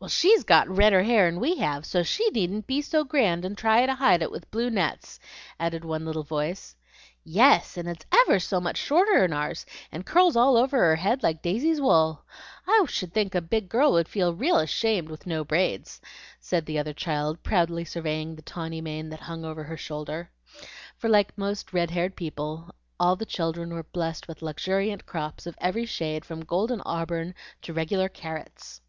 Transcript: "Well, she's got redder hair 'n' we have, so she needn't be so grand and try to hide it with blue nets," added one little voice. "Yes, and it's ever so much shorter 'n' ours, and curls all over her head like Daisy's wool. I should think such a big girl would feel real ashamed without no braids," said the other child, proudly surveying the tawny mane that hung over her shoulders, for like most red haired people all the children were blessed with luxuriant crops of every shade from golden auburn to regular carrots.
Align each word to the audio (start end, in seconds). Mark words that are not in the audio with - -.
"Well, 0.00 0.08
she's 0.08 0.42
got 0.42 0.68
redder 0.68 1.04
hair 1.04 1.28
'n' 1.28 1.38
we 1.38 1.58
have, 1.58 1.86
so 1.86 2.02
she 2.02 2.28
needn't 2.30 2.66
be 2.66 2.82
so 2.82 3.04
grand 3.04 3.44
and 3.44 3.56
try 3.56 3.86
to 3.86 3.94
hide 3.94 4.20
it 4.20 4.32
with 4.32 4.50
blue 4.50 4.70
nets," 4.70 5.20
added 5.60 5.84
one 5.84 6.04
little 6.04 6.24
voice. 6.24 6.74
"Yes, 7.22 7.76
and 7.76 7.86
it's 7.88 8.04
ever 8.10 8.40
so 8.40 8.60
much 8.60 8.76
shorter 8.76 9.22
'n' 9.22 9.32
ours, 9.32 9.64
and 9.92 10.04
curls 10.04 10.34
all 10.34 10.56
over 10.56 10.78
her 10.78 10.96
head 10.96 11.22
like 11.22 11.42
Daisy's 11.42 11.80
wool. 11.80 12.24
I 12.66 12.84
should 12.88 13.14
think 13.14 13.34
such 13.34 13.38
a 13.38 13.46
big 13.46 13.68
girl 13.68 13.92
would 13.92 14.08
feel 14.08 14.34
real 14.34 14.56
ashamed 14.56 15.08
without 15.08 15.28
no 15.28 15.44
braids," 15.44 16.00
said 16.40 16.66
the 16.66 16.80
other 16.80 16.92
child, 16.92 17.44
proudly 17.44 17.84
surveying 17.84 18.34
the 18.34 18.42
tawny 18.42 18.80
mane 18.80 19.10
that 19.10 19.20
hung 19.20 19.44
over 19.44 19.62
her 19.62 19.76
shoulders, 19.76 20.26
for 20.96 21.08
like 21.08 21.38
most 21.38 21.72
red 21.72 21.92
haired 21.92 22.16
people 22.16 22.74
all 22.98 23.14
the 23.14 23.24
children 23.24 23.72
were 23.72 23.84
blessed 23.84 24.26
with 24.26 24.42
luxuriant 24.42 25.06
crops 25.06 25.46
of 25.46 25.56
every 25.60 25.86
shade 25.86 26.24
from 26.24 26.44
golden 26.44 26.80
auburn 26.84 27.32
to 27.60 27.72
regular 27.72 28.08
carrots. 28.08 28.80